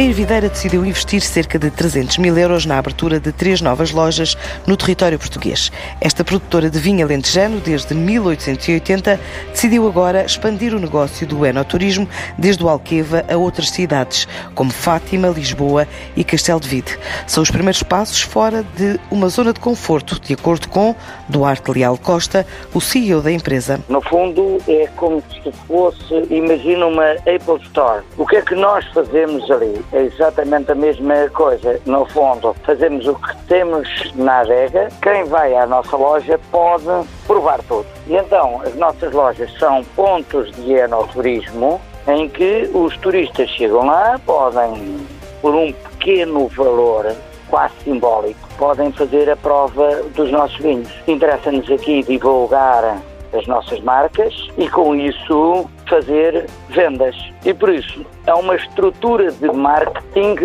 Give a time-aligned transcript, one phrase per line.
[0.00, 4.34] A Ervideira decidiu investir cerca de 300 mil euros na abertura de três novas lojas
[4.66, 5.70] no território português.
[6.00, 9.20] Esta produtora de vinho alentejano, desde 1880,
[9.50, 12.08] decidiu agora expandir o negócio do enoturismo
[12.38, 15.86] desde o Alqueva a outras cidades, como Fátima, Lisboa
[16.16, 16.98] e Castelo de Vide.
[17.26, 20.96] São os primeiros passos fora de uma zona de conforto, de acordo com
[21.28, 23.78] Duarte Leal Costa, o CEO da empresa.
[23.86, 28.02] No fundo, é como se fosse, imagina uma Apple Store.
[28.16, 29.89] O que é que nós fazemos ali?
[29.92, 31.80] É exatamente a mesma coisa.
[31.86, 34.88] No fundo, fazemos o que temos na adega.
[35.02, 36.86] Quem vai à nossa loja pode
[37.26, 37.86] provar tudo.
[38.06, 44.18] E então, as nossas lojas são pontos de enoturismo em que os turistas chegam lá,
[44.24, 45.06] podem,
[45.42, 47.14] por um pequeno valor,
[47.48, 50.90] quase simbólico, podem fazer a prova dos nossos vinhos.
[51.06, 53.00] Interessa-nos aqui divulgar
[53.32, 57.16] as nossas marcas e com isso fazer vendas.
[57.44, 60.36] E por isso é uma estrutura de marketing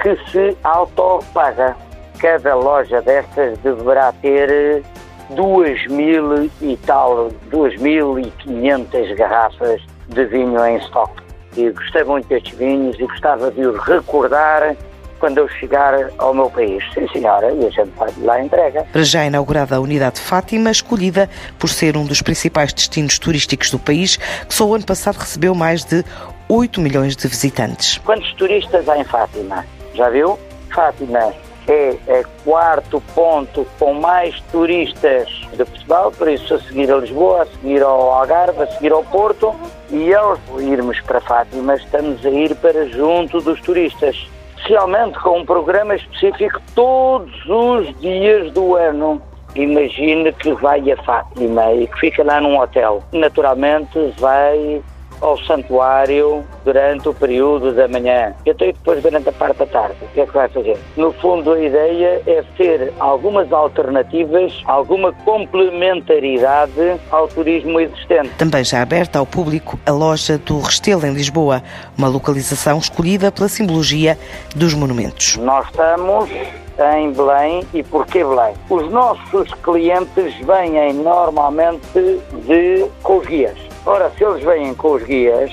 [0.00, 1.74] que se autopaga.
[2.18, 4.84] Cada loja destas deverá ter
[5.30, 11.22] duas mil e tal, duas mil e quinhentas garrafas de vinho em estoque.
[11.56, 14.76] E gostei muito destes vinhos e gostava de os recordar
[15.20, 16.82] quando eu chegar ao meu país.
[16.94, 18.86] Sim, senhora, e a gente vai lá a entrega.
[18.90, 23.78] Para já inaugurada a unidade Fátima, escolhida por ser um dos principais destinos turísticos do
[23.78, 26.02] país, que só o ano passado recebeu mais de
[26.48, 27.98] 8 milhões de visitantes.
[27.98, 29.64] Quantos turistas há em Fátima?
[29.94, 30.38] Já viu?
[30.74, 31.32] Fátima
[31.68, 37.42] é, é quarto ponto com mais turistas de Portugal, por isso a seguir a Lisboa,
[37.42, 39.54] a seguir ao Algarve, a seguir ao Porto,
[39.90, 44.16] e ao irmos para Fátima estamos a ir para junto dos turistas
[44.60, 49.20] especialmente com um programa específico todos os dias do ano.
[49.56, 53.02] Imagine que vai a Fátima e que fica lá num hotel.
[53.12, 54.80] Naturalmente vai
[55.20, 58.34] ao santuário durante o período da manhã.
[58.44, 59.96] Eu tenho depois durante a parte da tarde.
[60.02, 60.78] O que é que vai fazer?
[60.96, 68.30] No fundo, a ideia é ter algumas alternativas, alguma complementaridade ao turismo existente.
[68.38, 71.62] Também já aberta ao público a loja do Restelo em Lisboa,
[71.96, 74.18] uma localização escolhida pela simbologia
[74.54, 75.36] dos monumentos.
[75.36, 76.30] Nós estamos
[76.96, 78.54] em Belém e porquê Belém?
[78.68, 82.86] Os nossos clientes vêm normalmente de
[83.26, 83.69] guias.
[83.86, 85.50] Ora, se eles vêm com os guias,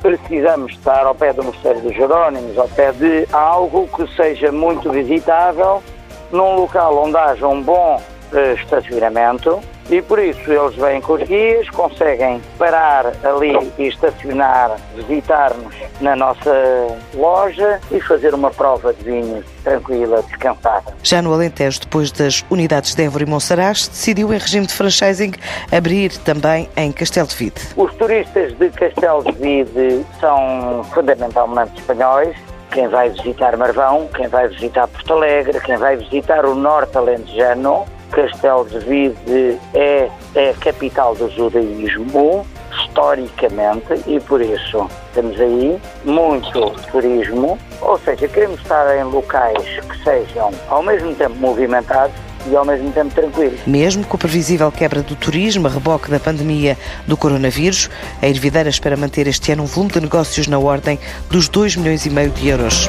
[0.00, 4.90] precisamos estar ao pé do Mosteiro dos Jerónimos, ao pé de algo que seja muito
[4.90, 5.82] visitável,
[6.30, 8.00] num local onde haja um bom
[8.32, 9.60] uh, estacionamento,
[9.90, 16.16] e por isso eles vêm com os guias, conseguem parar ali e estacionar, visitar-nos na
[16.16, 20.94] nossa loja e fazer uma prova de vinho tranquila, descansada.
[21.02, 25.32] Já no Alentejo, depois das unidades de Évora e Monsaraz, decidiu em regime de franchising
[25.70, 27.60] abrir também em Castelo de Vide.
[27.76, 32.36] Os turistas de Castelo de Vide são fundamentalmente espanhóis,
[32.70, 37.86] quem vai visitar Marvão, quem vai visitar Porto Alegre, quem vai visitar o Norte Alentejano,
[38.10, 42.46] Castelo de Vide é, a capital do judaísmo,
[42.78, 50.04] historicamente, e por isso temos aí muito turismo, ou seja, queremos estar em locais que
[50.04, 52.14] sejam ao mesmo tempo movimentados
[52.50, 53.60] e ao mesmo tempo tranquilos.
[53.66, 57.90] Mesmo com a previsível quebra do turismo a reboque da pandemia do coronavírus,
[58.22, 60.98] a Ervideira espera manter este ano um volume de negócios na ordem
[61.30, 62.88] dos 2 milhões e meio de euros.